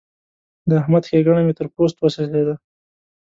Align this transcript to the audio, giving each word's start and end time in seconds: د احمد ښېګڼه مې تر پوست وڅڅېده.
د 0.69 0.71
احمد 0.81 1.03
ښېګڼه 1.09 1.41
مې 1.45 1.53
تر 1.59 1.67
پوست 1.73 1.97
وڅڅېده. 1.99 2.55